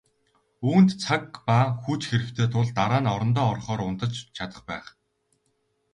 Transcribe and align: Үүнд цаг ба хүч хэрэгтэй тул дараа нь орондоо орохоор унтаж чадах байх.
Үүнд 0.69 0.89
цаг 1.03 1.23
ба 1.47 1.57
хүч 1.83 2.01
хэрэгтэй 2.09 2.47
тул 2.53 2.67
дараа 2.79 3.01
нь 3.03 3.11
орондоо 3.15 3.45
орохоор 3.51 3.81
унтаж 3.87 4.13
чадах 4.35 4.61
байх. 4.69 4.87